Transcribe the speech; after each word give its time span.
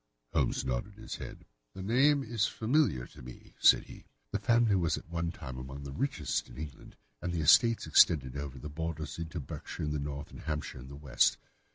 Holmes 0.33 0.65
nodded 0.65 0.95
his 0.95 1.17
head. 1.17 1.45
"The 1.75 1.83
name 1.83 2.23
is 2.23 2.47
familiar 2.47 3.05
to 3.05 3.21
me," 3.21 3.53
said 3.59 3.83
he. 3.83 4.05
"The 4.31 4.39
family 4.39 4.75
was 4.75 4.97
at 4.97 5.07
one 5.07 5.31
time 5.31 5.59
among 5.59 5.83
the 5.83 5.91
richest 5.91 6.49
in 6.49 6.57
England, 6.57 6.95
and 7.21 7.31
the 7.31 7.41
estates 7.41 7.85
extended 7.85 8.35
over 8.35 8.57
the 8.57 8.67
borders 8.67 9.19
into 9.19 9.39
Berkshire 9.39 9.83
in 9.83 9.91
the 9.91 9.99
north, 9.99 10.31
and 10.31 10.39
Hampshire 10.39 10.79
in 10.79 10.87
the 10.87 10.95
west. 10.95 11.37